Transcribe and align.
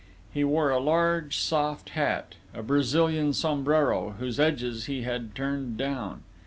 He 0.33 0.43
wore 0.43 0.71
a 0.71 0.79
large 0.79 1.37
soft 1.37 1.89
hat 1.89 2.33
a 2.55 2.63
Brazilian 2.63 3.33
sombrero 3.33 4.15
whose 4.17 4.39
edges 4.39 4.85
he 4.85 5.03
had 5.03 5.35
turned 5.35 5.77
down. 5.77 6.23